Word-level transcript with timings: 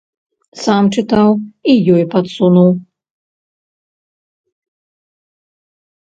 Сам 0.61 0.83
чытаў 0.99 1.29
і 1.73 1.75
ёй 1.95 2.03
падсунуў. 2.13 2.71